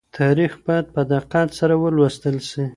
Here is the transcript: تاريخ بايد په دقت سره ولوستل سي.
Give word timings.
تاريخ 0.19 0.51
بايد 0.67 0.85
په 0.95 1.01
دقت 1.13 1.47
سره 1.59 1.73
ولوستل 1.83 2.35
سي. 2.49 2.63